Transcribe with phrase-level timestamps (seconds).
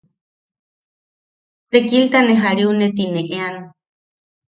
[1.69, 3.55] Tekilta ne jariune ti ne ean.